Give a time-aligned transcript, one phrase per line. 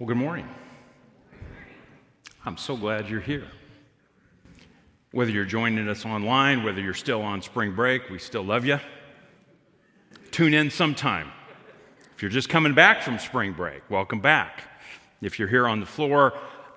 [0.00, 0.48] Well, good morning.
[2.46, 3.46] I'm so glad you're here.
[5.12, 8.80] Whether you're joining us online, whether you're still on spring break, we still love you.
[10.30, 11.30] Tune in sometime.
[12.16, 14.62] If you're just coming back from spring break, welcome back.
[15.20, 16.32] If you're here on the floor,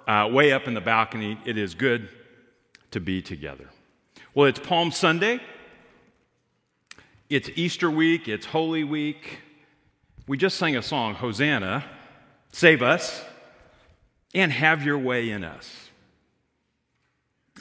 [0.05, 2.09] uh, way up in the balcony, it is good
[2.91, 3.69] to be together.
[4.33, 5.39] Well, it's Palm Sunday.
[7.29, 8.27] It's Easter week.
[8.27, 9.39] It's Holy Week.
[10.27, 11.85] We just sang a song, Hosanna,
[12.53, 13.25] save us,
[14.33, 15.89] and have your way in us.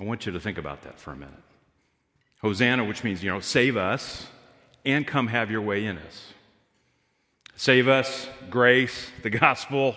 [0.01, 1.35] I want you to think about that for a minute.
[2.41, 4.27] Hosanna, which means, you know, save us
[4.85, 6.33] and come have your way in us.
[7.57, 9.97] Save us, grace, the gospel,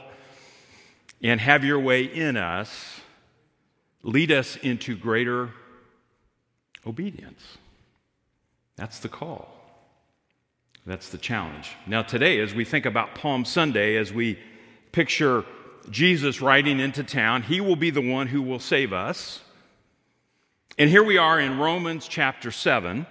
[1.21, 3.01] and have your way in us.
[4.03, 5.49] Lead us into greater
[6.85, 7.41] obedience.
[8.75, 9.49] That's the call.
[10.85, 11.71] That's the challenge.
[11.87, 14.37] Now, today, as we think about Palm Sunday, as we
[14.95, 15.43] picture
[15.89, 19.41] Jesus riding into town, he will be the one who will save us.
[20.77, 23.05] And here we are in Romans chapter 7,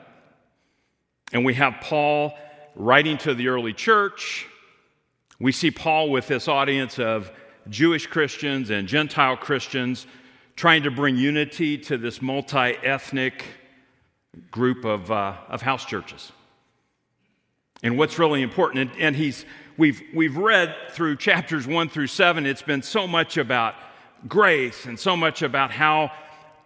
[1.35, 2.33] and we have Paul
[2.75, 4.47] writing to the early church.
[5.39, 7.31] We see Paul with this audience of
[7.69, 10.07] Jewish Christians and Gentile Christians
[10.57, 13.45] trying to bring unity to this multi ethnic
[14.51, 16.33] group of, uh, of house churches
[17.85, 18.91] and what's really important.
[18.91, 19.45] And, and he's,
[19.77, 23.75] we've, we've read through chapters one through seven, it's been so much about
[24.27, 26.11] grace and so much about how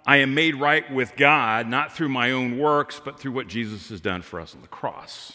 [0.07, 3.89] I am made right with God, not through my own works, but through what Jesus
[3.91, 5.35] has done for us on the cross.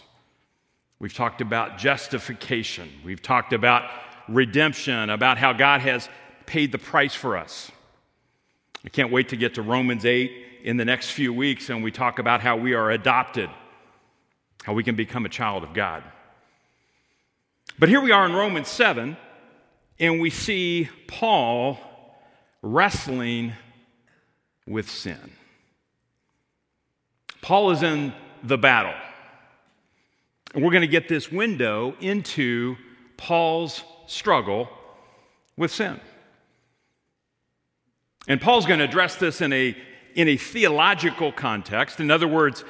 [0.99, 2.89] We've talked about justification.
[3.03, 3.89] We've talked about
[4.27, 6.09] redemption, about how God has
[6.45, 7.71] paid the price for us.
[8.85, 10.31] I can't wait to get to Romans 8
[10.63, 13.49] in the next few weeks and we talk about how we are adopted
[14.63, 16.03] how we can become a child of God.
[17.79, 19.17] But here we are in Romans 7,
[19.99, 21.79] and we see Paul
[22.61, 23.53] wrestling
[24.65, 25.31] with sin.
[27.41, 28.93] Paul is in the battle.
[30.53, 32.77] And we're going to get this window into
[33.17, 34.69] Paul's struggle
[35.57, 35.99] with sin.
[38.27, 39.75] And Paul's going to address this in a,
[40.15, 41.99] in a theological context.
[41.99, 42.63] In other words,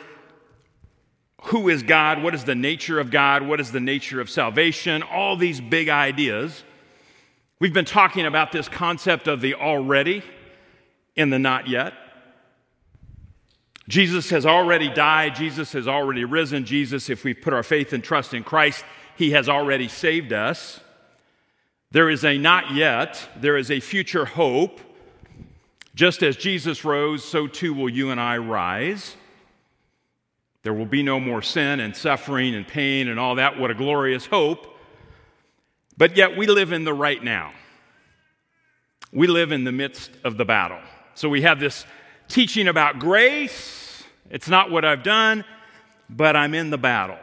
[1.45, 2.23] who is God?
[2.23, 3.43] What is the nature of God?
[3.43, 5.03] What is the nature of salvation?
[5.03, 6.63] All these big ideas.
[7.59, 10.23] We've been talking about this concept of the already
[11.15, 11.93] and the not yet.
[13.89, 15.35] Jesus has already died.
[15.35, 16.65] Jesus has already risen.
[16.65, 18.85] Jesus, if we put our faith and trust in Christ,
[19.17, 20.79] he has already saved us.
[21.91, 24.79] There is a not yet, there is a future hope.
[25.93, 29.15] Just as Jesus rose, so too will you and I rise.
[30.63, 33.59] There will be no more sin and suffering and pain and all that.
[33.59, 34.65] What a glorious hope.
[35.97, 37.51] But yet we live in the right now.
[39.11, 40.79] We live in the midst of the battle.
[41.15, 41.85] So we have this
[42.29, 44.03] teaching about grace.
[44.29, 45.43] It's not what I've done,
[46.09, 47.19] but I'm in the battle.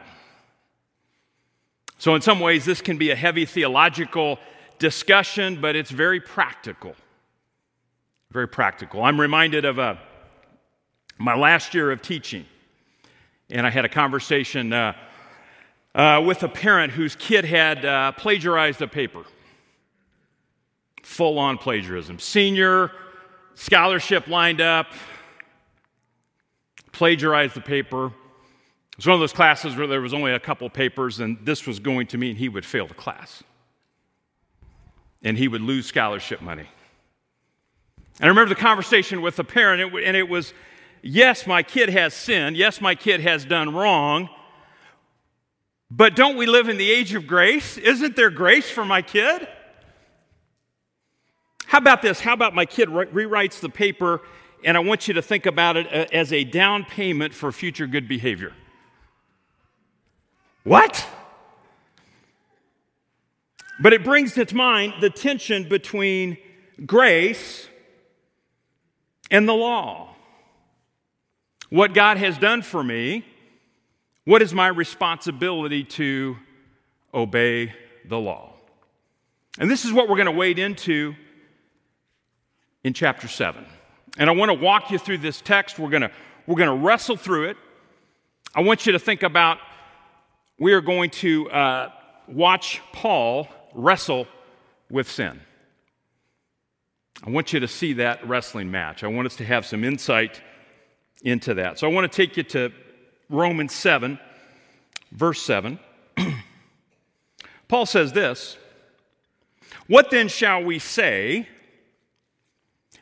[1.97, 4.39] So, in some ways, this can be a heavy theological
[4.79, 6.95] discussion, but it's very practical.
[8.31, 9.03] Very practical.
[9.03, 9.97] I'm reminded of a, uh,
[11.19, 12.45] my last year of teaching
[13.51, 14.93] and I had a conversation uh,
[15.93, 19.23] uh, with a parent whose kid had uh, plagiarized a paper.
[21.03, 22.19] Full on plagiarism.
[22.19, 22.91] Senior,
[23.55, 24.87] scholarship lined up,
[26.91, 28.05] plagiarized the paper.
[28.05, 31.67] It was one of those classes where there was only a couple papers, and this
[31.67, 33.43] was going to mean he would fail the class.
[35.23, 36.67] And he would lose scholarship money.
[38.19, 40.53] And I remember the conversation with the parent, and it was
[41.01, 42.57] yes, my kid has sinned.
[42.57, 44.29] Yes, my kid has done wrong.
[45.89, 47.77] But don't we live in the age of grace?
[47.77, 49.47] Isn't there grace for my kid?
[51.65, 52.21] How about this?
[52.21, 54.21] How about my kid re- rewrites the paper,
[54.63, 57.87] and I want you to think about it uh, as a down payment for future
[57.87, 58.53] good behavior?
[60.63, 61.05] What?
[63.81, 66.37] But it brings to mind the tension between
[66.85, 67.67] grace
[69.29, 70.10] and the law
[71.71, 73.25] what God has done for me,
[74.25, 76.35] what is my responsibility to
[77.13, 77.73] obey
[78.05, 78.53] the law?
[79.57, 81.15] And this is what we're going to wade into
[82.83, 83.65] in chapter 7.
[84.17, 85.79] And I want to walk you through this text.
[85.79, 86.11] We're going to,
[86.45, 87.57] we're going to wrestle through it.
[88.53, 89.57] I want you to think about
[90.59, 91.91] we are going to uh,
[92.27, 94.27] watch Paul wrestle
[94.89, 95.39] with sin.
[97.25, 99.05] I want you to see that wrestling match.
[99.05, 100.41] I want us to have some insight
[101.21, 101.79] into that.
[101.79, 102.71] So I want to take you to
[103.29, 104.19] Romans 7,
[105.11, 105.79] verse 7.
[107.67, 108.57] Paul says this
[109.87, 111.47] What then shall we say?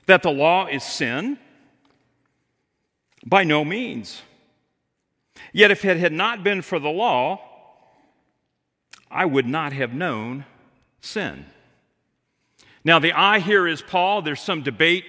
[0.05, 1.37] That the law is sin?
[3.25, 4.23] By no means.
[5.53, 7.41] Yet if it had not been for the law,
[9.11, 10.45] I would not have known
[11.01, 11.45] sin.
[12.83, 14.21] Now, the I here is Paul.
[14.21, 15.05] There's some debate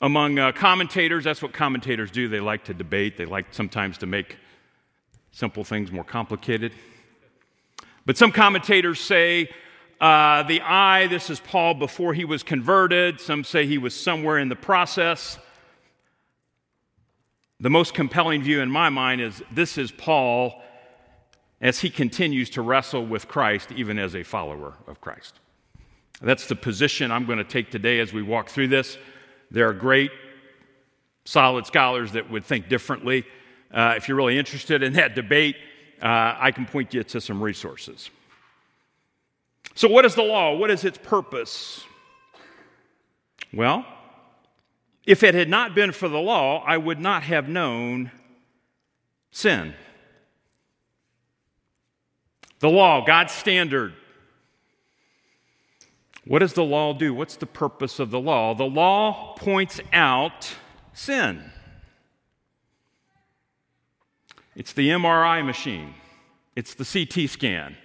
[0.00, 1.24] among uh, commentators.
[1.24, 2.28] That's what commentators do.
[2.28, 4.36] They like to debate, they like sometimes to make
[5.32, 6.72] simple things more complicated.
[8.06, 9.50] But some commentators say
[10.00, 13.20] uh, the I, this is Paul before he was converted.
[13.20, 15.38] Some say he was somewhere in the process.
[17.60, 20.62] The most compelling view in my mind is this is Paul
[21.60, 25.38] as he continues to wrestle with Christ, even as a follower of Christ.
[26.22, 28.96] That's the position I'm going to take today as we walk through this.
[29.50, 30.10] There are great,
[31.24, 33.24] solid scholars that would think differently.
[33.72, 35.56] Uh, if you're really interested in that debate,
[36.02, 38.10] uh, I can point you to some resources.
[39.74, 40.56] So, what is the law?
[40.56, 41.84] What is its purpose?
[43.52, 43.84] Well,
[45.04, 48.10] if it had not been for the law, I would not have known
[49.30, 49.74] sin.
[52.60, 53.94] The law, God's standard.
[56.30, 57.12] What does the law do?
[57.12, 58.54] What's the purpose of the law?
[58.54, 60.54] The law points out
[60.92, 61.50] sin.
[64.54, 65.92] It's the MRI machine,
[66.54, 67.76] it's the CT scan,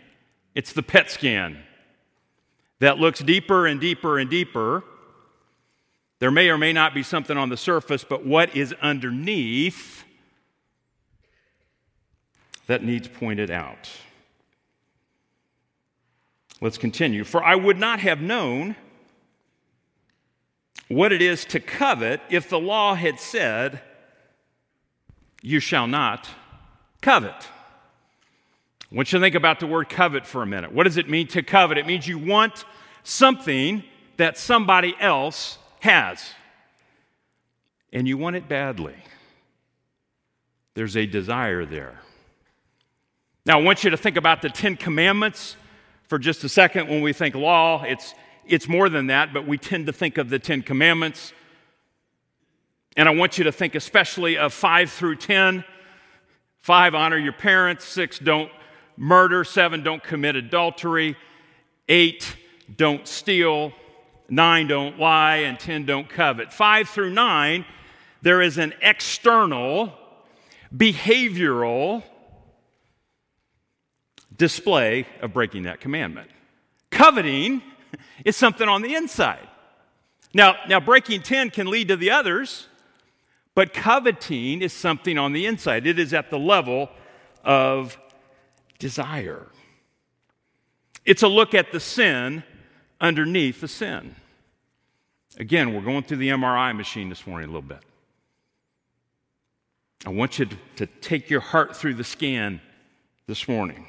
[0.53, 1.57] it's the PET scan
[2.77, 4.83] that looks deeper and deeper and deeper.
[6.19, 10.03] There may or may not be something on the surface, but what is underneath
[12.67, 13.89] that needs pointed out.
[16.65, 17.23] Let's continue.
[17.23, 18.75] For I would not have known
[20.87, 23.81] what it is to covet if the law had said,
[25.43, 26.27] You shall not
[27.03, 27.49] covet.
[28.91, 30.71] I want you to think about the word covet for a minute.
[30.71, 31.77] What does it mean to covet?
[31.77, 32.65] It means you want
[33.03, 33.83] something
[34.17, 36.31] that somebody else has,
[37.93, 38.95] and you want it badly.
[40.73, 41.99] There's a desire there.
[43.45, 45.57] Now, I want you to think about the Ten Commandments
[46.07, 46.89] for just a second.
[46.89, 48.13] When we think law, it's,
[48.45, 51.33] it's more than that, but we tend to think of the Ten Commandments.
[52.97, 55.63] And I want you to think especially of five through 10.
[56.59, 57.85] Five, honor your parents.
[57.85, 58.49] Six, don't
[58.97, 59.43] murder.
[59.43, 61.17] Seven, don't commit adultery.
[61.89, 62.35] Eight,
[62.75, 63.73] don't steal.
[64.29, 65.37] Nine, don't lie.
[65.37, 66.53] And 10, don't covet.
[66.53, 67.65] Five through nine,
[68.21, 69.93] there is an external,
[70.75, 72.03] behavioral
[74.37, 76.29] display of breaking that commandment.
[76.91, 77.61] Coveting
[78.25, 79.47] is something on the inside.
[80.33, 82.67] Now, now breaking 10 can lead to the others,
[83.53, 85.87] but coveting is something on the inside.
[85.87, 86.89] It is at the level
[87.43, 87.97] of
[88.79, 89.47] desire.
[91.05, 92.43] It's a look at the sin
[92.99, 94.15] underneath the sin.
[95.37, 97.83] Again, we're going through the MRI machine this morning a little bit.
[100.05, 102.61] I want you to, to take your heart through the scan
[103.27, 103.87] this morning.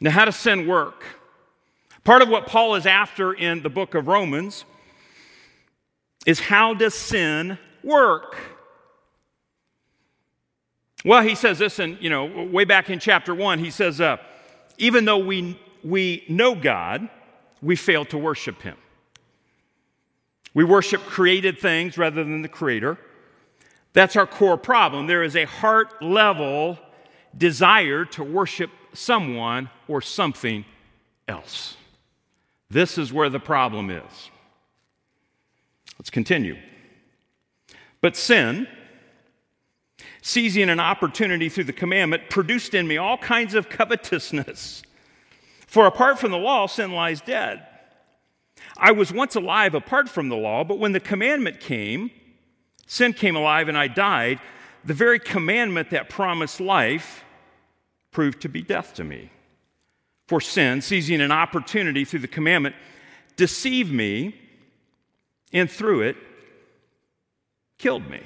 [0.00, 1.04] Now, how does sin work?
[2.02, 4.64] Part of what Paul is after in the book of Romans
[6.26, 8.36] is how does sin work?
[11.04, 14.16] Well, he says this, and you know, way back in chapter one, he says, uh,
[14.78, 17.08] even though we we know God,
[17.62, 18.76] we fail to worship Him.
[20.54, 22.98] We worship created things rather than the Creator.
[23.92, 25.06] That's our core problem.
[25.06, 26.78] There is a heart level
[27.36, 30.64] desire to worship someone or something
[31.28, 31.76] else.
[32.70, 34.30] This is where the problem is.
[35.98, 36.56] Let's continue.
[38.00, 38.66] But sin,
[40.22, 44.82] seizing an opportunity through the commandment, produced in me all kinds of covetousness.
[45.66, 47.66] For apart from the law, sin lies dead.
[48.76, 52.10] I was once alive apart from the law, but when the commandment came,
[52.86, 54.40] sin came alive and I died.
[54.84, 57.23] The very commandment that promised life
[58.14, 59.30] proved to be death to me.
[60.26, 62.74] For sin, seizing an opportunity through the commandment,
[63.36, 64.34] deceived me
[65.52, 66.16] and through it
[67.76, 68.22] killed me.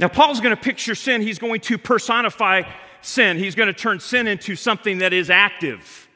[0.00, 1.22] Now, Paul's going to picture sin.
[1.22, 2.62] He's going to personify
[3.02, 3.36] sin.
[3.38, 6.08] He's going to turn sin into something that is active.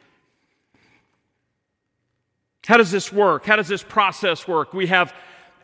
[2.66, 3.44] How does this work?
[3.44, 4.72] How does this process work?
[4.72, 5.12] We have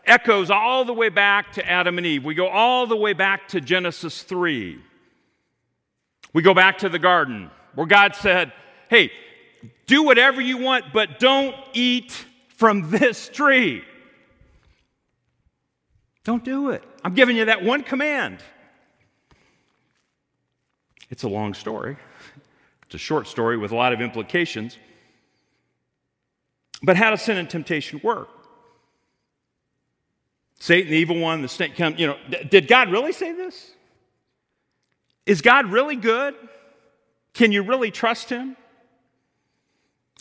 [0.04, 2.24] echoes all the way back to Adam and Eve.
[2.24, 4.80] We go all the way back to Genesis 3.
[6.32, 8.52] We go back to the garden where God said,
[8.88, 9.10] Hey,
[9.86, 12.12] do whatever you want, but don't eat
[12.48, 13.82] from this tree.
[16.24, 16.82] Don't do it.
[17.04, 18.38] I'm giving you that one command.
[21.10, 21.96] It's a long story.
[22.86, 24.76] It's a short story with a lot of implications.
[26.82, 28.28] But how does sin and temptation work?
[30.60, 32.16] Satan, the evil one, the snake come, you know,
[32.50, 33.72] did God really say this?
[35.28, 36.34] Is God really good?
[37.34, 38.56] Can you really trust him?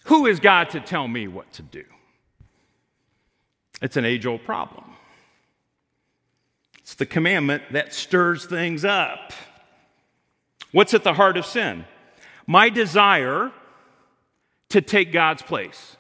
[0.04, 1.86] Who is God to tell me what to do?
[3.82, 4.84] It's an age old problem.
[6.80, 9.32] It's the commandment that stirs things up.
[10.74, 11.86] What's at the heart of sin?
[12.46, 13.54] My desire
[14.68, 15.96] to take God's place,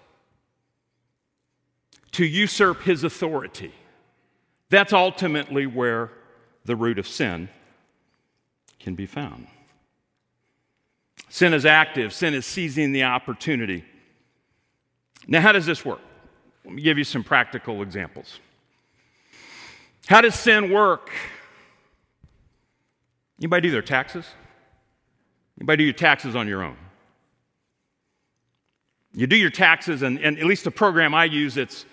[2.12, 3.74] to usurp his authority.
[4.70, 6.12] That's ultimately where
[6.66, 7.48] the root of sin
[8.80, 9.48] can be found.
[11.30, 13.84] Sin is active, sin is seizing the opportunity.
[15.28, 16.00] Now, how does this work?
[16.64, 18.40] Let me give you some practical examples.
[20.08, 21.12] How does sin work?
[23.40, 24.26] Anybody do their taxes?
[25.60, 26.78] Anybody do your taxes on your own?
[29.14, 31.86] You do your taxes, and, and at least the program I use, it's,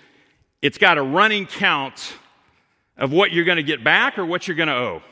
[0.60, 2.14] it's got a running count
[2.96, 5.02] of what you're going to get back or what you're going to owe.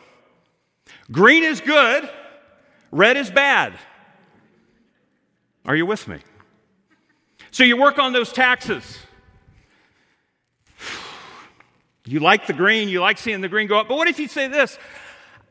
[1.10, 2.08] Green is good,
[2.90, 3.74] red is bad.
[5.64, 6.18] Are you with me?
[7.50, 8.98] So you work on those taxes.
[12.04, 14.28] You like the green, you like seeing the green go up, but what if you
[14.28, 14.78] say this?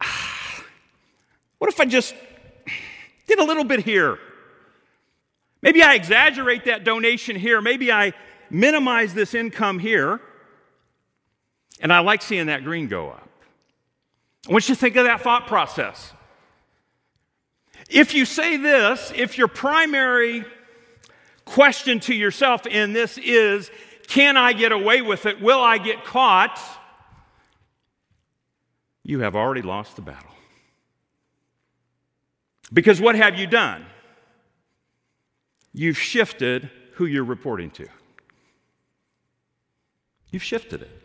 [1.58, 2.16] What if I just
[3.28, 4.18] did a little bit here?
[5.62, 7.62] Maybe I exaggerate that donation here.
[7.62, 8.14] Maybe I
[8.50, 10.20] minimize this income here.
[11.80, 13.21] And I like seeing that green go up.
[14.48, 16.14] I want you to think of that thought process.
[17.90, 20.46] If you say this, if your primary
[21.46, 23.70] question to yourself in this is,
[24.08, 25.42] can I get away with it?
[25.42, 26.60] Will I get caught?
[29.04, 30.32] You have already lost the battle.
[32.74, 33.86] Because what have you done?
[35.74, 37.88] You've shifted who you're reporting to.
[40.32, 41.01] You've shifted it.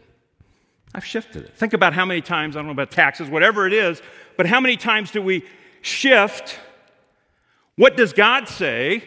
[0.97, 1.55] I've shifted it.
[1.55, 4.01] Think about how many times, I don't know about taxes, whatever it is,
[4.39, 5.45] but how many times do we
[5.83, 6.59] shift?
[7.77, 9.05] What does God say?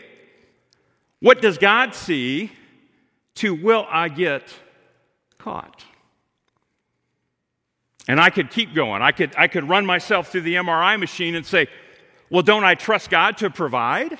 [1.20, 2.52] What does God see?
[3.36, 4.54] To will I get
[5.40, 5.84] caught?
[8.08, 9.02] And I could keep going.
[9.02, 11.68] I could, I could run myself through the MRI machine and say,
[12.30, 14.20] well, don't I trust God to provide?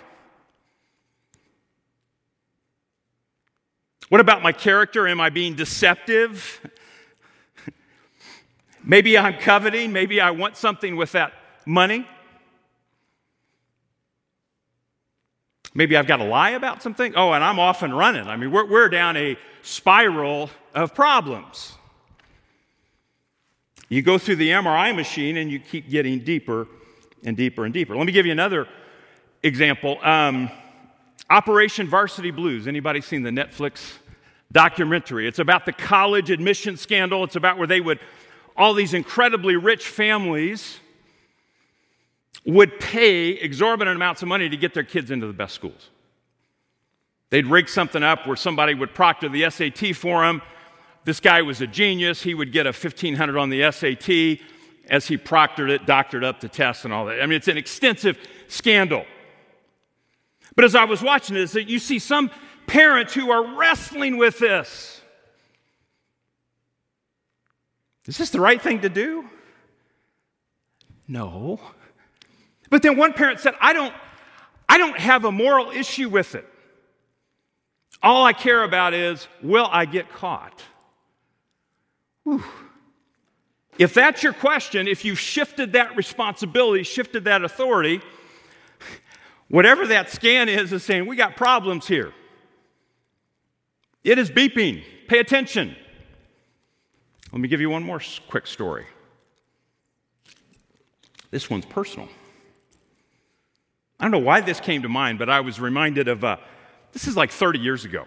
[4.08, 5.08] What about my character?
[5.08, 6.62] Am I being deceptive?
[8.90, 9.94] Maybe I'm coveting.
[9.94, 11.32] Maybe I want something with that
[11.66, 12.06] money.
[15.74, 17.14] Maybe I've got to lie about something.
[17.16, 18.28] Oh, and I'm off and running.
[18.28, 21.74] I mean, we're, we're down a spiral of problems.
[23.88, 26.68] You go through the MRI machine and you keep getting deeper
[27.24, 27.96] and deeper and deeper.
[27.96, 28.68] Let me give you another
[29.44, 29.98] example.
[30.04, 30.50] Um,
[31.30, 32.68] Operation Varsity Blues.
[32.68, 33.98] Anybody seen the Netflix
[34.52, 35.28] documentary?
[35.28, 37.24] It's about the college admission scandal.
[37.24, 38.00] It's about where they would,
[38.60, 40.80] all these incredibly rich families
[42.46, 45.90] would pay exorbitant amounts of money to get their kids into the best schools.
[47.30, 50.42] They'd rig something up where somebody would proctor the SAT for them.
[51.06, 52.22] This guy was a genius.
[52.22, 54.46] He would get a 1500 on the SAT
[54.90, 57.22] as he proctored it, doctored up the test and all that.
[57.22, 59.06] I mean, it's an extensive scandal.
[60.56, 62.30] But as I was watching this, you see some
[62.68, 64.99] parents who are wrestling with this.
[68.10, 69.24] Is this the right thing to do?
[71.08, 71.60] No.
[72.72, 73.94] But then one parent said, I don't,
[74.68, 76.44] I don't have a moral issue with it.
[78.02, 80.64] All I care about is, will I get caught?
[82.24, 82.44] Whew.
[83.78, 88.02] If that's your question, if you've shifted that responsibility, shifted that authority,
[89.50, 92.12] whatever that scan is, is saying, we got problems here.
[94.04, 94.84] It is beeping.
[95.08, 95.76] Pay attention.
[97.32, 98.86] Let me give you one more quick story.
[101.32, 102.10] This one's personal.
[104.00, 106.38] I don't know why this came to mind, but I was reminded of uh,
[106.92, 108.06] this is like 30 years ago.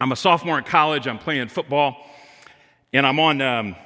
[0.00, 1.96] I'm a sophomore in college, I'm playing football,
[2.92, 3.76] and I'm on, um,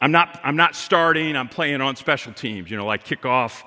[0.00, 3.62] I'm, not, I'm not starting, I'm playing on special teams, you know, like kickoff,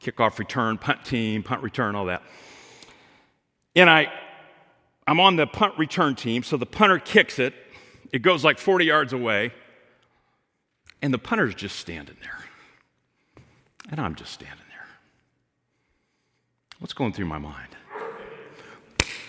[0.00, 2.22] kickoff return, punt team, punt return, all that.
[3.74, 4.12] And I,
[5.06, 7.54] I'm on the punt return team, so the punter kicks it,
[8.12, 9.52] it goes like 40 yards away,
[11.02, 12.38] and the punter's just standing there.
[13.90, 14.86] And I'm just standing there.
[16.78, 17.76] What's going through my mind?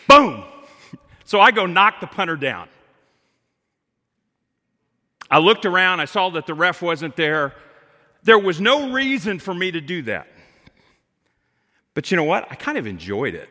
[0.08, 0.44] Boom!
[1.26, 2.70] So I go knock the punter down.
[5.30, 7.54] I looked around, I saw that the ref wasn't there.
[8.24, 10.28] There was no reason for me to do that.
[11.94, 12.48] But you know what?
[12.50, 13.50] I kind of enjoyed it.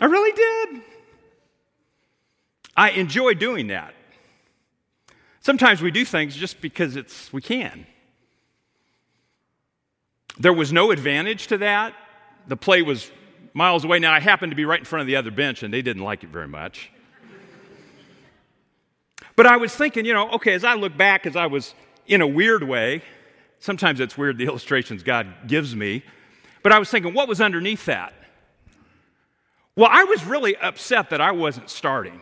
[0.00, 0.82] I really did.
[2.76, 3.94] I enjoy doing that.
[5.40, 7.86] Sometimes we do things just because it's we can.
[10.38, 11.94] There was no advantage to that.
[12.48, 13.10] The play was
[13.52, 13.98] miles away.
[13.98, 16.02] Now I happened to be right in front of the other bench and they didn't
[16.02, 16.90] like it very much.
[19.36, 21.74] But I was thinking, you know, okay, as I look back, as I was
[22.06, 23.02] in a weird way,
[23.58, 26.04] sometimes it's weird the illustrations God gives me,
[26.62, 28.14] but I was thinking, what was underneath that?
[29.76, 32.20] Well, I was really upset that I wasn't starting.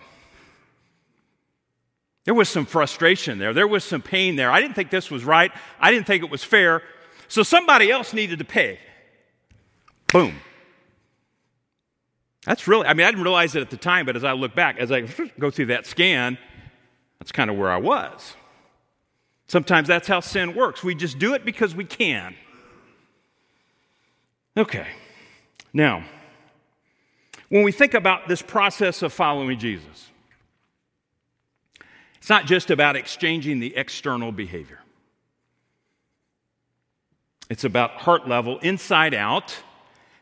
[2.24, 3.52] There was some frustration there.
[3.52, 4.50] There was some pain there.
[4.50, 5.50] I didn't think this was right.
[5.80, 6.82] I didn't think it was fair.
[7.28, 8.78] So somebody else needed to pay.
[10.12, 10.36] Boom.
[12.44, 14.54] That's really, I mean, I didn't realize it at the time, but as I look
[14.54, 15.02] back, as I
[15.38, 16.38] go through that scan,
[17.18, 18.34] that's kind of where I was.
[19.46, 20.82] Sometimes that's how sin works.
[20.82, 22.34] We just do it because we can.
[24.56, 24.86] Okay.
[25.72, 26.04] Now,
[27.48, 30.10] when we think about this process of following Jesus,
[32.22, 34.78] it's not just about exchanging the external behavior.
[37.50, 39.56] It's about heart level, inside out.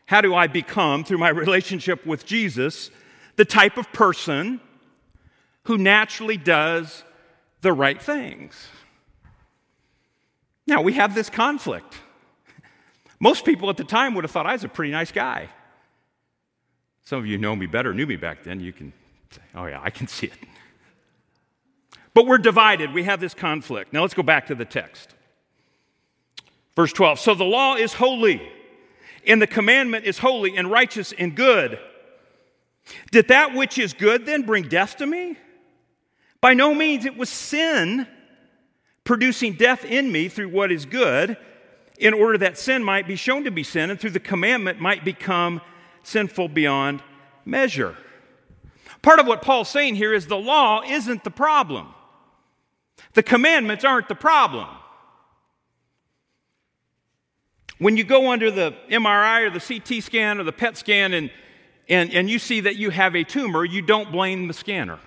[0.07, 2.89] How do I become, through my relationship with Jesus,
[3.35, 4.59] the type of person
[5.65, 7.03] who naturally does
[7.61, 8.67] the right things?
[10.65, 11.99] Now, we have this conflict.
[13.19, 15.49] Most people at the time would have thought I was a pretty nice guy.
[17.03, 18.59] Some of you know me better, knew me back then.
[18.59, 18.91] You can
[19.29, 20.33] say, oh, yeah, I can see it.
[22.13, 22.93] But we're divided.
[22.93, 23.93] We have this conflict.
[23.93, 25.15] Now let's go back to the text.
[26.75, 27.19] Verse 12.
[27.19, 28.41] So the law is holy,
[29.25, 31.79] and the commandment is holy and righteous and good.
[33.11, 35.37] Did that which is good then bring death to me?
[36.41, 37.05] By no means.
[37.05, 38.07] It was sin
[39.03, 41.37] producing death in me through what is good,
[41.97, 45.05] in order that sin might be shown to be sin, and through the commandment might
[45.05, 45.61] become
[46.03, 47.01] sinful beyond
[47.45, 47.95] measure.
[49.01, 51.93] Part of what Paul's saying here is the law isn't the problem,
[53.13, 54.67] the commandments aren't the problem.
[57.77, 61.31] When you go under the MRI or the CT scan or the PET scan and,
[61.89, 64.99] and, and you see that you have a tumor, you don't blame the scanner.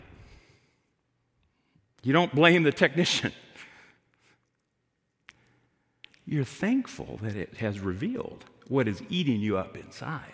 [2.03, 3.33] You don't blame the technician.
[6.27, 10.33] You're thankful that it has revealed what is eating you up inside.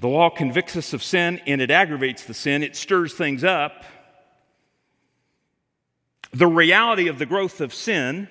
[0.00, 3.84] The law convicts us of sin and it aggravates the sin, it stirs things up.
[6.32, 8.28] The reality of the growth of sin,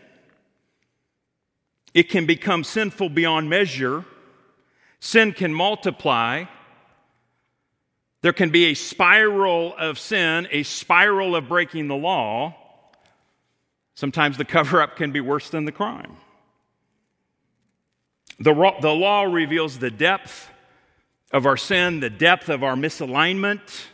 [1.93, 4.05] it can become sinful beyond measure.
[4.99, 6.45] Sin can multiply.
[8.21, 12.55] There can be a spiral of sin, a spiral of breaking the law.
[13.95, 16.17] Sometimes the cover up can be worse than the crime.
[18.39, 20.49] The, the law reveals the depth
[21.31, 23.87] of our sin, the depth of our misalignment.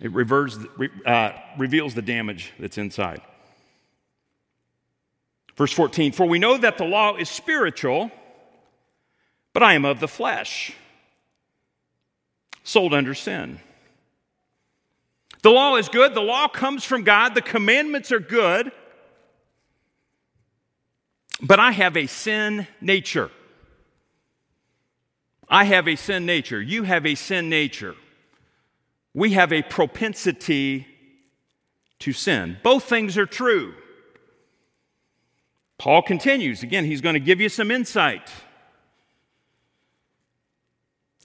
[0.00, 0.12] It
[1.06, 3.20] uh, reveals the damage that's inside.
[5.56, 8.10] Verse 14 For we know that the law is spiritual,
[9.52, 10.72] but I am of the flesh,
[12.62, 13.58] sold under sin.
[15.42, 16.14] The law is good.
[16.14, 17.34] The law comes from God.
[17.34, 18.72] The commandments are good.
[21.40, 23.30] But I have a sin nature.
[25.48, 26.60] I have a sin nature.
[26.60, 27.94] You have a sin nature.
[29.18, 30.86] We have a propensity
[31.98, 32.58] to sin.
[32.62, 33.74] Both things are true.
[35.76, 36.62] Paul continues.
[36.62, 38.30] Again, he's going to give you some insight.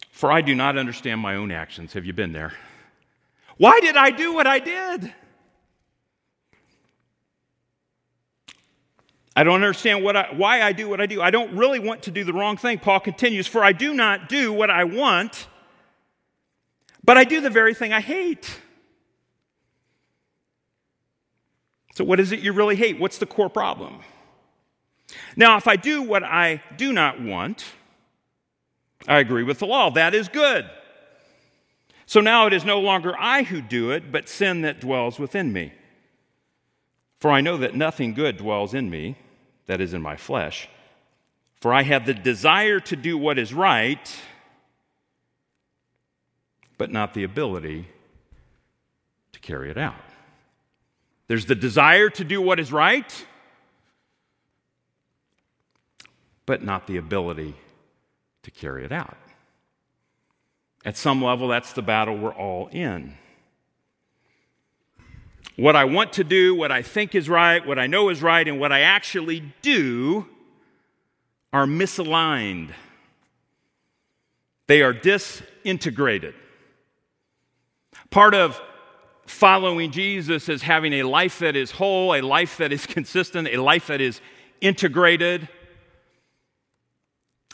[0.10, 1.94] For I do not understand my own actions.
[1.94, 2.54] Have you been there?
[3.58, 5.14] Why did I do what I did?
[9.36, 11.22] I don't understand what I, why I do what I do.
[11.22, 12.80] I don't really want to do the wrong thing.
[12.80, 15.48] Paul continues, For I do not do what I want,
[17.04, 18.60] but I do the very thing I hate.
[21.96, 23.00] So, what is it you really hate?
[23.00, 24.00] What's the core problem?
[25.36, 27.66] Now, if I do what I do not want,
[29.08, 29.92] I agree with the law.
[29.92, 30.70] That is good.
[32.06, 35.54] So now it is no longer I who do it, but sin that dwells within
[35.54, 35.74] me.
[37.20, 39.18] For I know that nothing good dwells in me,
[39.66, 40.68] that is in my flesh.
[41.62, 44.14] For I have the desire to do what is right,
[46.84, 47.88] but not the ability
[49.32, 49.96] to carry it out.
[51.30, 53.26] There's the desire to do what is right,
[56.46, 57.56] but not the ability
[58.42, 59.16] to carry it out.
[60.84, 63.16] At some level, that's the battle we're all in.
[65.56, 68.46] What I want to do, what I think is right, what I know is right,
[68.46, 70.28] and what I actually do
[71.54, 72.72] are misaligned,
[74.68, 76.34] they are disintegrated.
[78.14, 78.62] Part of
[79.26, 83.58] following Jesus is having a life that is whole, a life that is consistent, a
[83.58, 84.22] life that is
[84.62, 85.50] integrated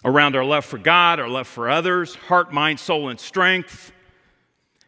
[0.03, 3.93] around our love for God, our love for others, heart, mind, soul, and strength.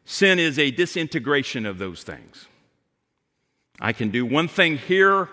[0.04, 2.48] Sin is a disintegration of those things.
[3.80, 5.30] I can do one thing here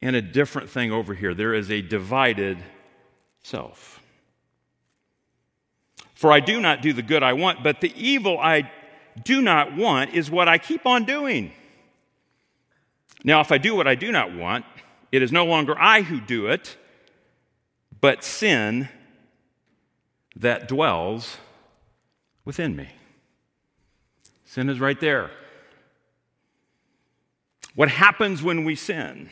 [0.00, 1.34] and a different thing over here.
[1.34, 2.56] There is a divided
[3.42, 4.00] self.
[6.14, 8.70] For I do not do the good I want, but the evil I
[9.22, 11.52] do not want is what I keep on doing.
[13.22, 14.64] Now, if I do what I do not want,
[15.12, 16.76] it is no longer I who do it,
[18.00, 18.88] but sin
[20.36, 21.38] that dwells
[22.44, 22.88] within me.
[24.44, 25.30] Sin is right there.
[27.74, 29.30] What happens when we sin?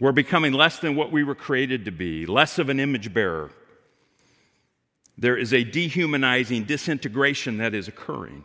[0.00, 3.50] We're becoming less than what we were created to be, less of an image bearer.
[5.18, 8.44] There is a dehumanizing disintegration that is occurring.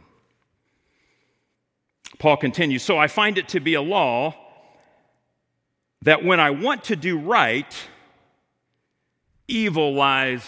[2.17, 4.35] Paul continues So I find it to be a law
[6.01, 7.73] that when I want to do right,
[9.47, 10.43] evil lies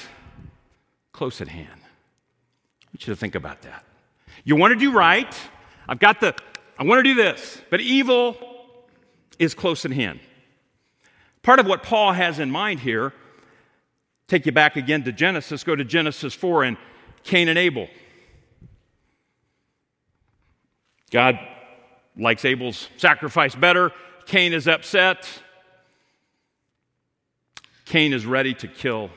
[1.13, 1.79] close at hand.
[1.79, 3.85] I want you to think about that.
[4.43, 5.33] You want to do right.
[5.87, 6.35] I've got the,
[6.77, 8.35] I want to do this, but evil
[9.37, 10.19] is close at hand.
[11.43, 13.13] Part of what Paul has in mind here,
[14.27, 16.77] take you back again to Genesis, go to Genesis 4 and
[17.23, 17.87] Cain and Abel.
[21.11, 21.39] God
[22.17, 23.91] likes Abel's sacrifice better.
[24.25, 25.27] Cain is upset.
[27.85, 29.09] Cain is ready to kill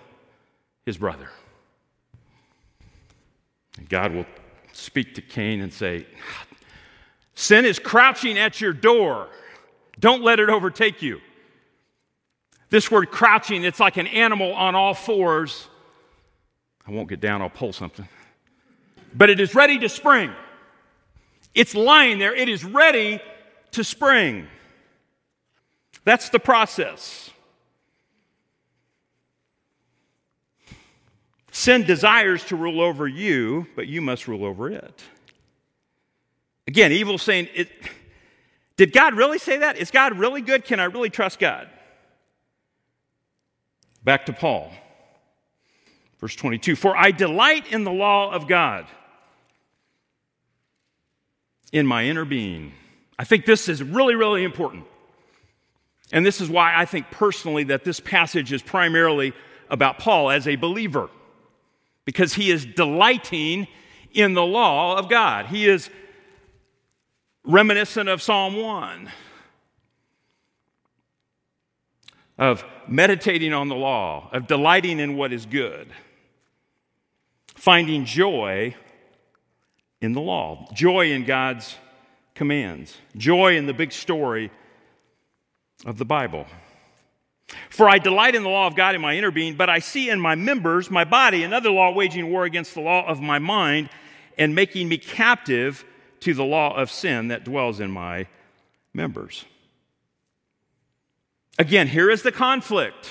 [0.85, 1.31] his brother.
[3.79, 4.27] And God will
[4.73, 6.07] speak to Cain and say,
[7.35, 9.29] Sin is crouching at your door.
[9.99, 11.21] Don't let it overtake you.
[12.71, 15.69] This word crouching, it's like an animal on all fours.
[16.87, 18.09] I won't get down, I'll pull something.
[19.15, 20.31] But it is ready to spring.
[21.55, 23.21] It's lying there, it is ready
[23.73, 24.47] to spring.
[26.05, 27.31] That's the process.
[31.51, 35.03] Sin desires to rule over you, but you must rule over it.
[36.67, 37.69] Again, evil saying, it,
[38.77, 39.77] Did God really say that?
[39.77, 40.65] Is God really good?
[40.65, 41.69] Can I really trust God?
[44.05, 44.73] Back to Paul.
[46.21, 48.87] Verse 22 For I delight in the law of God
[51.73, 52.73] in my inner being.
[53.19, 54.85] I think this is really, really important.
[56.13, 59.35] And this is why I think personally that this passage is primarily
[59.69, 61.11] about Paul as a believer,
[62.07, 63.67] because he is delighting
[64.13, 65.47] in the law of God.
[65.47, 65.91] He is
[67.45, 69.11] reminiscent of Psalm 1
[72.39, 75.89] of meditating on the law, of delighting in what is good,
[77.55, 78.75] finding joy
[80.01, 81.75] in the law, joy in God's
[82.35, 84.51] commands, joy in the big story
[85.85, 86.47] of the Bible.
[87.71, 90.11] For I delight in the law of God in my inner being, but I see
[90.11, 93.89] in my members, my body, another law waging war against the law of my mind
[94.37, 95.85] and making me captive
[96.21, 98.27] to the law of sin that dwells in my
[98.93, 99.45] members.
[101.59, 103.11] Again, here is the conflict.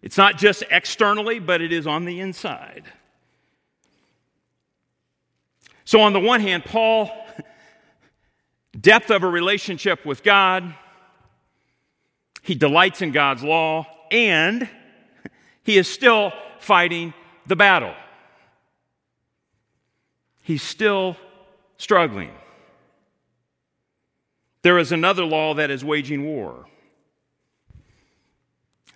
[0.00, 2.84] It's not just externally, but it is on the inside.
[5.84, 7.10] So, on the one hand, Paul,
[8.80, 10.74] depth of a relationship with God,
[12.42, 14.68] he delights in God's law, and
[15.62, 17.12] he is still fighting
[17.46, 17.94] the battle.
[20.42, 21.16] He's still
[21.76, 22.30] struggling.
[24.62, 26.66] There is another law that is waging war.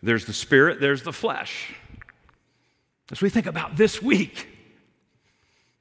[0.06, 1.74] There's the spirit, there's the flesh.
[3.10, 4.46] As we think about this week,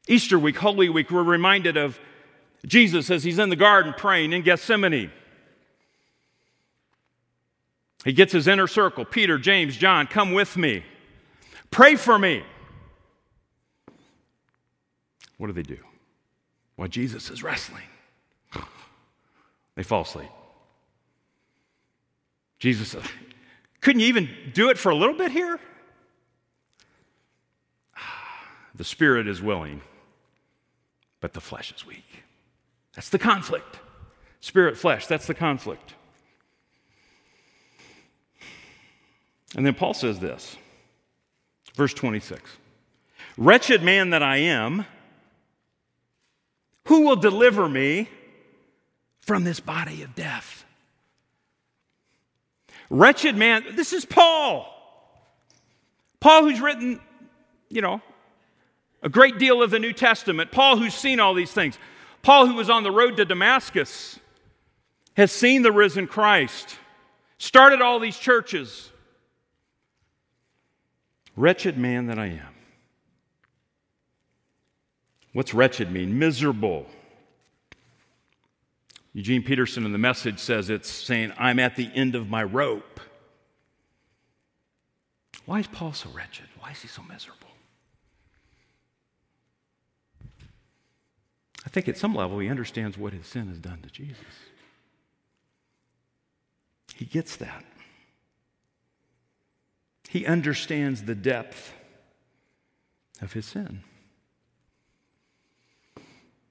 [0.07, 1.99] Easter week, Holy Week, we're reminded of
[2.65, 5.11] Jesus as he's in the garden praying in Gethsemane.
[8.03, 10.83] He gets his inner circle Peter, James, John, come with me.
[11.69, 12.41] Pray for me.
[15.37, 15.77] What do they do?
[16.77, 17.83] While Jesus is wrestling,
[19.75, 20.31] they fall asleep.
[22.57, 23.03] Jesus says,
[23.85, 25.59] couldn't you even do it for a little bit here?
[28.73, 29.81] The spirit is willing,
[31.21, 32.23] but the flesh is weak.
[32.95, 33.79] That's the conflict.
[34.41, 35.93] Spirit, flesh, that's the conflict.
[39.55, 40.57] And then Paul says this,
[41.75, 42.41] verse 26
[43.37, 44.87] Wretched man that I am,
[46.87, 48.09] who will deliver me
[49.21, 50.64] from this body of death?
[52.89, 54.71] Wretched man, this is Paul.
[56.19, 56.99] Paul, who's written,
[57.69, 58.01] you know,
[59.01, 60.51] a great deal of the New Testament.
[60.51, 61.77] Paul, who's seen all these things.
[62.21, 64.19] Paul, who was on the road to Damascus,
[65.15, 66.77] has seen the risen Christ,
[67.37, 68.91] started all these churches.
[71.35, 72.55] Wretched man that I am.
[75.33, 76.17] What's wretched mean?
[76.17, 76.87] Miserable.
[79.15, 82.99] Eugene Peterson in the message says it's saying, I'm at the end of my rope.
[85.45, 86.47] Why is Paul so wretched?
[86.59, 87.47] Why is he so miserable?
[91.65, 94.19] I think at some level he understands what his sin has done to Jesus.
[96.93, 97.63] He gets that.
[100.09, 101.71] He understands the depth
[103.21, 103.81] of his sin.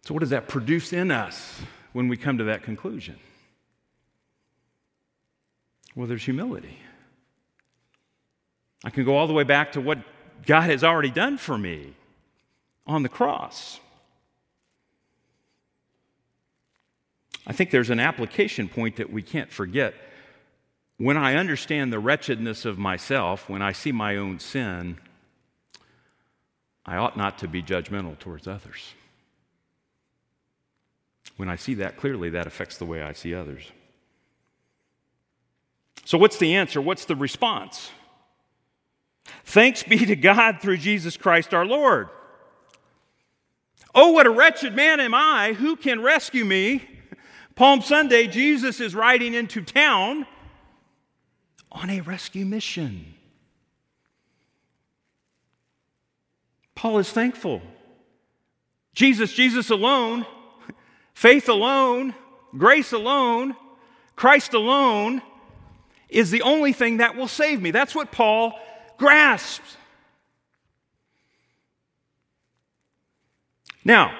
[0.06, 1.60] So, what does that produce in us
[1.94, 3.16] when we come to that conclusion?
[5.96, 6.76] Well, there's humility.
[8.84, 9.98] I can go all the way back to what
[10.44, 11.94] God has already done for me
[12.86, 13.80] on the cross.
[17.46, 19.94] I think there's an application point that we can't forget.
[20.96, 24.98] When I understand the wretchedness of myself, when I see my own sin,
[26.84, 28.94] I ought not to be judgmental towards others.
[31.36, 33.70] When I see that clearly, that affects the way I see others.
[36.04, 36.80] So, what's the answer?
[36.80, 37.90] What's the response?
[39.44, 42.08] Thanks be to God through Jesus Christ our Lord.
[43.94, 45.54] Oh, what a wretched man am I!
[45.54, 46.82] Who can rescue me?
[47.54, 50.26] Palm Sunday, Jesus is riding into town
[51.70, 53.14] on a rescue mission.
[56.74, 57.62] Paul is thankful.
[58.94, 60.26] Jesus, Jesus alone,
[61.14, 62.14] faith alone,
[62.56, 63.56] grace alone,
[64.16, 65.22] Christ alone
[66.08, 67.70] is the only thing that will save me.
[67.70, 68.52] That's what Paul
[68.98, 69.76] grasps.
[73.84, 74.16] Now,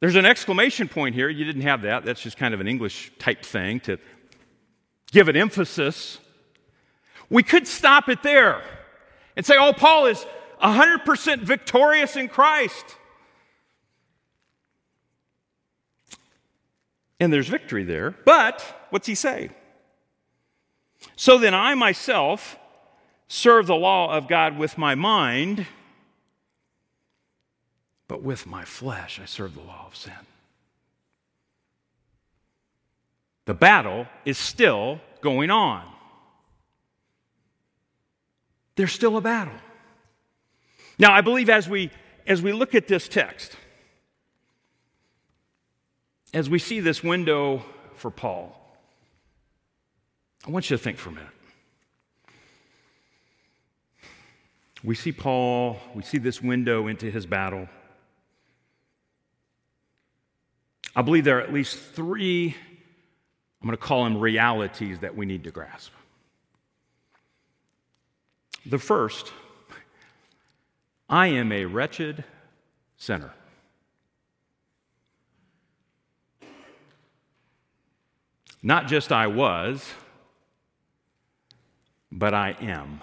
[0.00, 1.28] there's an exclamation point here.
[1.28, 2.04] You didn't have that.
[2.04, 3.98] That's just kind of an English type thing to
[5.10, 6.18] give it emphasis.
[7.30, 8.62] We could stop it there
[9.36, 10.24] and say, oh, Paul is
[10.62, 12.84] 100% victorious in Christ.
[17.20, 18.12] And there's victory there.
[18.24, 19.50] But what's he say?
[21.16, 22.58] So then I myself
[23.28, 25.66] serve the law of God with my mind
[28.08, 30.12] but with my flesh I serve the law of sin.
[33.44, 35.84] The battle is still going on.
[38.76, 39.54] There's still a battle.
[40.98, 41.90] Now, I believe as we
[42.26, 43.56] as we look at this text,
[46.32, 47.64] as we see this window
[47.94, 48.54] for Paul,
[50.46, 51.28] I want you to think for a minute.
[54.84, 57.68] We see Paul, we see this window into his battle.
[60.94, 62.54] I believe there are at least three,
[63.60, 65.92] I'm going to call them realities that we need to grasp.
[68.66, 69.32] The first,
[71.08, 72.24] I am a wretched
[72.96, 73.32] sinner.
[78.62, 79.92] Not just I was,
[82.10, 83.00] but I am.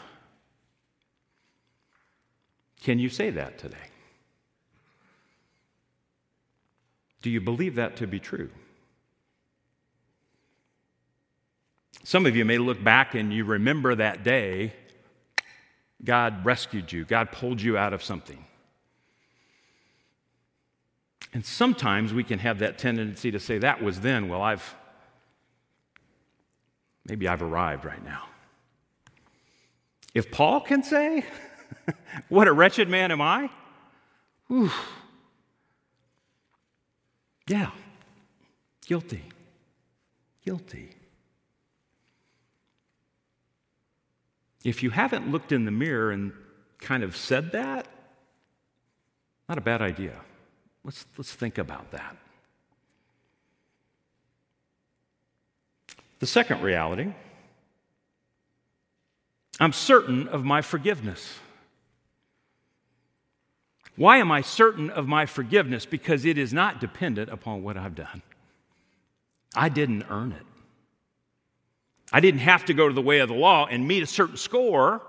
[2.84, 3.78] Can you say that today?
[7.22, 8.52] Do you believe that to be true?
[12.04, 14.74] Some of you may look back and you remember that day
[16.04, 18.46] God rescued you, God pulled you out of something.
[21.34, 24.30] And sometimes we can have that tendency to say, that was then.
[24.30, 24.76] Well, I've,
[27.06, 28.24] maybe I've arrived right now.
[30.14, 31.26] If Paul can say,
[32.30, 33.50] what a wretched man am I?
[34.48, 34.72] Whew.
[37.48, 37.72] Yeah,
[38.86, 39.24] guilty.
[40.44, 40.92] Guilty.
[44.64, 46.34] If you haven't looked in the mirror and
[46.80, 47.88] kind of said that,
[49.48, 50.14] not a bad idea.
[50.84, 52.16] Let's, let's think about that.
[56.20, 57.14] The second reality
[59.60, 61.40] I'm certain of my forgiveness.
[63.96, 65.86] Why am I certain of my forgiveness?
[65.86, 68.22] Because it is not dependent upon what I've done.
[69.56, 70.46] I didn't earn it.
[72.12, 74.38] I didn't have to go to the way of the law and meet a certain
[74.38, 75.02] score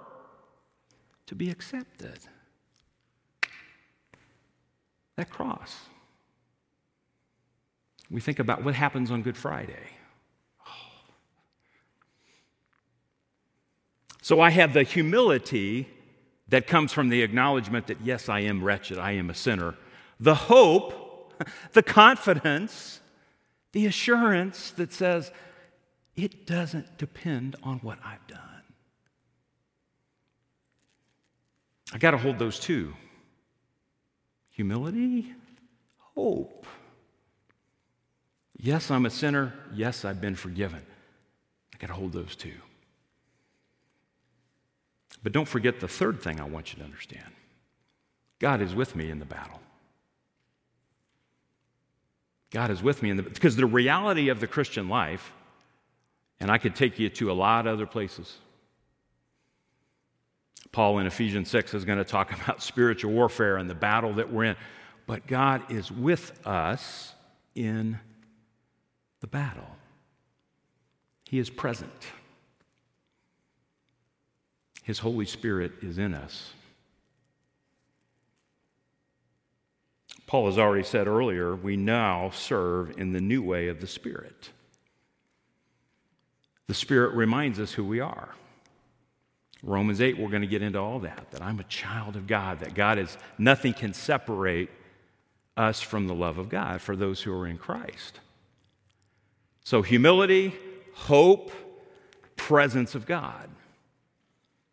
[1.27, 2.19] to be accepted.
[5.17, 5.77] That cross.
[8.11, 9.96] We think about what happens on Good Friday.
[14.27, 15.89] So I have the humility
[16.49, 19.77] that comes from the acknowledgement that, yes, I am wretched, I am a sinner.
[20.19, 21.33] The hope,
[21.75, 23.01] the confidence,
[23.71, 25.31] the assurance that says,
[26.17, 28.41] it doesn't depend on what I've done.
[31.93, 32.95] I got to hold those two
[34.51, 35.35] humility,
[36.17, 36.67] hope.
[38.57, 39.55] Yes, I'm a sinner.
[39.73, 40.85] Yes, I've been forgiven.
[41.73, 42.55] I got to hold those two.
[45.27, 47.33] But don't forget the third thing I want you to understand
[48.39, 49.59] God is with me in the battle.
[52.53, 55.33] God is with me in the because the reality of the Christian life,
[56.39, 58.37] and I could take you to a lot of other places.
[60.71, 64.33] Paul in Ephesians 6 is going to talk about spiritual warfare and the battle that
[64.33, 64.57] we're in.
[65.09, 67.17] But God is with us
[67.57, 67.99] in
[69.19, 69.75] the battle,
[71.25, 72.13] He is present.
[74.87, 76.53] His Holy Spirit is in us.
[80.29, 84.51] Paul has already said earlier, we now serve in the new way of the Spirit.
[86.69, 88.29] The Spirit reminds us who we are.
[89.65, 92.61] Romans 8, we're going to get into all that, that I'm a child of God,
[92.61, 94.71] that God is, nothing can separate
[95.57, 98.21] us from the love of God for those who are in Christ.
[99.65, 100.55] So, humility,
[100.95, 101.51] hope,
[102.37, 103.51] presence of God.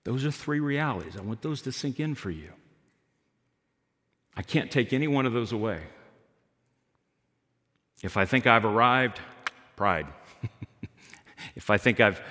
[0.03, 1.15] Those are three realities.
[1.17, 2.49] I want those to sink in for you.
[4.35, 5.81] I can't take any one of those away.
[8.01, 9.19] If I think I've arrived,
[9.75, 10.07] pride.
[11.55, 12.21] if I think I've,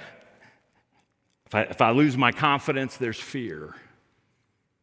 [1.47, 3.75] if I, if I lose my confidence, there's fear.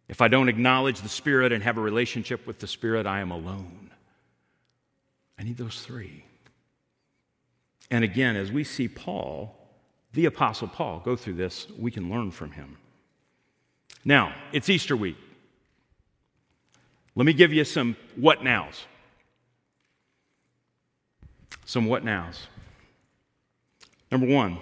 [0.08, 3.30] If I don't acknowledge the Spirit and have a relationship with the Spirit, I am
[3.30, 3.92] alone.
[5.38, 6.26] I need those three.
[7.92, 9.59] And again, as we see Paul
[10.14, 12.78] the Apostle Paul go through this, we can learn from him.
[14.04, 15.18] Now, it's Easter week.
[17.16, 18.86] Let me give you some what nows.
[21.66, 22.48] Some what nows.
[24.12, 24.58] Number one,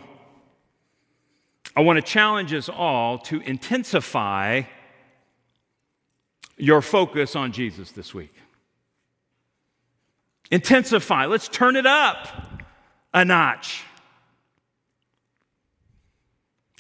[1.76, 4.64] I want to challenge us all to intensify
[6.58, 8.34] your focus on Jesus this week.
[10.50, 11.26] Intensify.
[11.26, 12.28] Let's turn it up
[13.14, 13.84] a notch.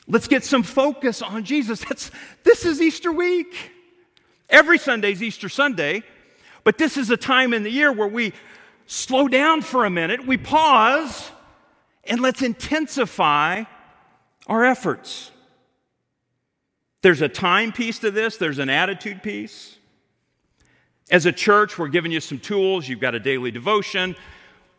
[0.07, 1.83] Let's get some focus on Jesus.
[1.83, 2.11] That's,
[2.43, 3.71] this is Easter week.
[4.49, 6.03] Every Sunday is Easter Sunday,
[6.63, 8.31] but this is a time in the year where we
[8.85, 11.31] slow down for a minute, we pause,
[12.05, 13.65] and let's intensify
[14.47, 15.31] our efforts.
[17.01, 19.77] There's a time piece to this, there's an attitude piece.
[21.11, 22.87] As a church, we're giving you some tools.
[22.87, 24.15] You've got a daily devotion.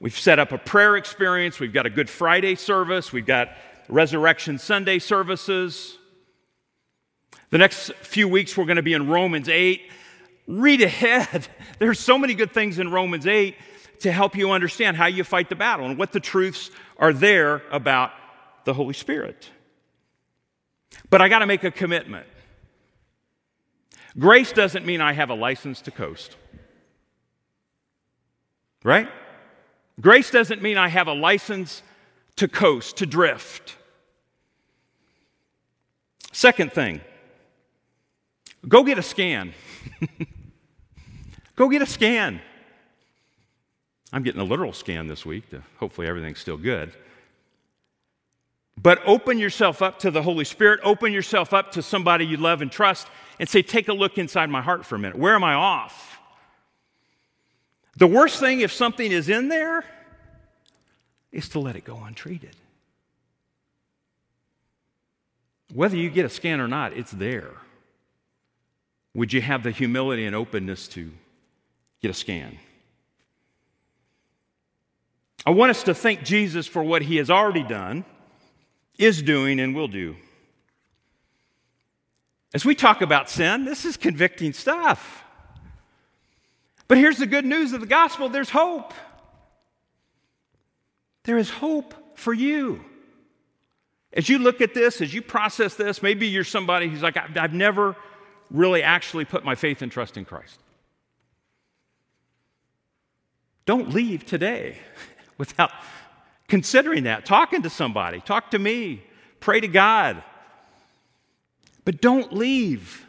[0.01, 1.59] We've set up a prayer experience.
[1.59, 3.12] We've got a Good Friday service.
[3.12, 3.49] We've got
[3.88, 5.98] Resurrection Sunday services.
[7.51, 9.83] The next few weeks, we're going to be in Romans 8.
[10.46, 11.48] Read ahead.
[11.79, 13.57] There's so many good things in Romans 8
[14.01, 17.62] to help you understand how you fight the battle and what the truths are there
[17.70, 18.12] about
[18.64, 19.51] the Holy Spirit.
[21.11, 22.27] But I got to make a commitment.
[24.18, 26.37] Grace doesn't mean I have a license to coast.
[28.85, 29.09] Right?
[30.01, 31.83] Grace doesn't mean I have a license
[32.37, 33.78] to coast, to drift.
[36.38, 37.01] Second thing,
[38.68, 39.55] go get a scan.
[41.57, 42.40] go get a scan.
[44.12, 46.92] I'm getting a literal scan this week to hopefully everything's still good.
[48.81, 52.62] But open yourself up to the Holy Spirit, open yourself up to somebody you love
[52.62, 53.09] and trust,
[53.40, 55.18] and say, Take a look inside my heart for a minute.
[55.18, 56.20] Where am I off?
[57.96, 59.85] The worst thing, if something is in there,
[61.33, 62.55] is to let it go untreated.
[65.72, 67.52] Whether you get a scan or not, it's there.
[69.14, 71.11] Would you have the humility and openness to
[72.00, 72.59] get a scan?
[75.47, 78.05] I want us to thank Jesus for what he has already done,
[78.99, 80.16] is doing, and will do.
[82.55, 85.22] As we talk about sin, this is convicting stuff.
[86.86, 88.95] But here's the good news of the gospel there's hope.
[91.24, 92.84] There is hope for you.
[94.12, 97.52] As you look at this, as you process this, maybe you're somebody who's like, I've
[97.52, 97.94] never
[98.50, 100.59] really actually put my faith and trust in Christ.
[103.66, 104.78] Don't leave today
[105.38, 105.70] without
[106.48, 109.02] considering that, talking to somebody, talk to me,
[109.40, 110.22] pray to God.
[111.84, 113.06] But don't leave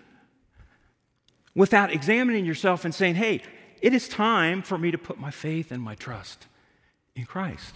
[1.56, 3.42] without examining yourself and saying, hey,
[3.82, 6.48] it is time for me to put my faith and my trust
[7.16, 7.76] in Christ.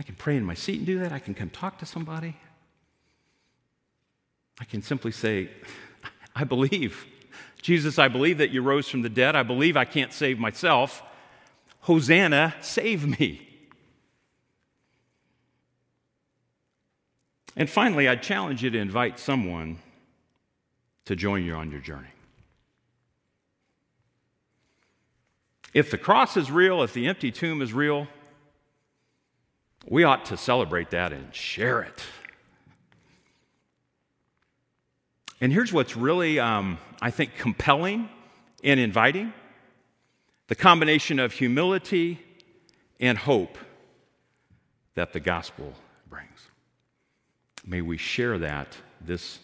[0.00, 1.12] I can pray in my seat and do that.
[1.12, 2.34] I can come talk to somebody.
[4.58, 5.50] I can simply say,
[6.34, 7.04] I believe.
[7.60, 9.36] Jesus, I believe that you rose from the dead.
[9.36, 11.02] I believe I can't save myself.
[11.80, 13.46] Hosanna, save me.
[17.54, 19.80] And finally, I'd challenge you to invite someone
[21.04, 22.08] to join you on your journey.
[25.74, 28.08] If the cross is real, if the empty tomb is real,
[29.86, 32.02] we ought to celebrate that and share it.
[35.40, 38.08] And here's what's really, um, I think, compelling
[38.62, 39.32] and inviting
[40.48, 42.20] the combination of humility
[42.98, 43.56] and hope
[44.94, 45.72] that the gospel
[46.08, 46.48] brings.
[47.64, 49.38] May we share that this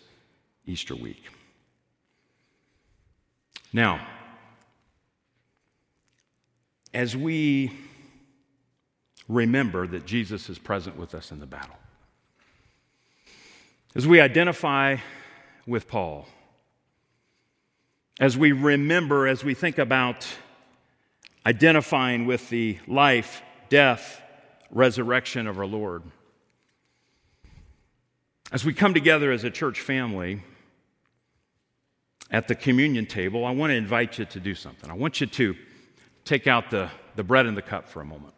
[0.67, 1.23] Easter week.
[3.73, 4.07] Now,
[6.93, 7.73] as we
[9.29, 11.77] remember that Jesus is present with us in the battle,
[13.95, 14.97] as we identify
[15.67, 16.27] with Paul,
[18.21, 20.27] as we remember, as we think about
[21.45, 24.23] identifying with the life, death,
[24.71, 26.03] resurrection of our Lord,
[28.53, 30.43] as we come together as a church family
[32.31, 34.91] at the communion table, I want to invite you to do something.
[34.91, 35.57] I want you to
[36.25, 38.35] take out the, the bread and the cup for a moment.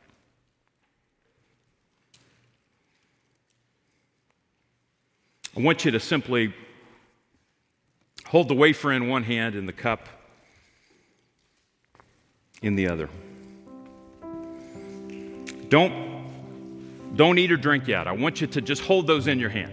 [5.59, 6.55] I want you to simply
[8.27, 10.07] hold the wafer in one hand and the cup
[12.63, 13.11] in the other.
[15.69, 18.07] Don't, don't eat or drink yet.
[18.07, 19.73] I want you to just hold those in your hand.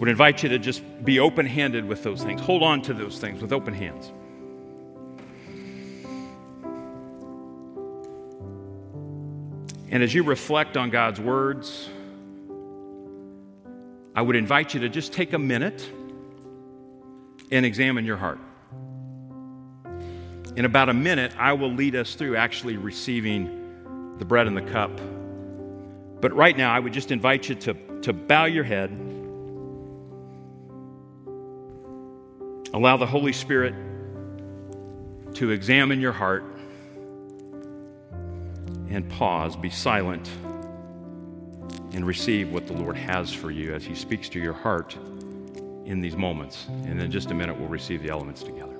[0.00, 2.40] would invite you to just be open handed with those things.
[2.40, 4.10] Hold on to those things with open hands.
[9.94, 11.88] And as you reflect on God's words,
[14.14, 15.88] I would invite you to just take a minute
[17.50, 18.40] and examine your heart.
[20.56, 24.62] In about a minute, I will lead us through actually receiving the bread and the
[24.62, 24.90] cup.
[26.20, 28.90] But right now, I would just invite you to, to bow your head
[32.74, 33.72] Allow the Holy Spirit
[35.34, 36.42] to examine your heart
[38.94, 40.28] and pause, be silent,
[41.92, 44.96] and receive what the Lord has for you as He speaks to your heart
[45.84, 46.66] in these moments.
[46.68, 48.73] And in just a minute, we'll receive the elements together.